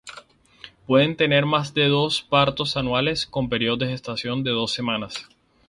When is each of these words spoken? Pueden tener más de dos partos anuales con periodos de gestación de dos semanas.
Pueden 0.87 1.15
tener 1.15 1.45
más 1.45 1.75
de 1.75 1.87
dos 1.87 2.23
partos 2.23 2.75
anuales 2.75 3.27
con 3.27 3.49
periodos 3.49 3.81
de 3.81 3.89
gestación 3.89 4.43
de 4.43 4.49
dos 4.49 4.73
semanas. 4.73 5.27